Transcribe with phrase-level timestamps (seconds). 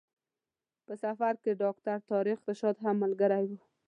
[0.85, 3.51] په سفر کې ډاکټر طارق رشاد هم ملګری و.